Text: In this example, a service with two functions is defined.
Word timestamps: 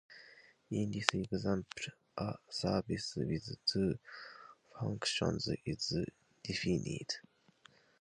In 0.71 0.89
this 0.89 1.05
example, 1.13 1.63
a 2.17 2.33
service 2.49 3.15
with 3.17 3.55
two 3.71 3.99
functions 4.79 5.47
is 5.63 5.95
defined. 6.43 7.17